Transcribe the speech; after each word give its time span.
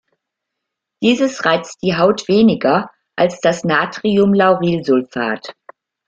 Dieses 1.03 1.45
reizt 1.45 1.83
die 1.83 1.95
Haut 1.95 2.27
weniger 2.27 2.89
als 3.15 3.39
das 3.39 3.63
Natriumlaurylsulfat. 3.63 5.53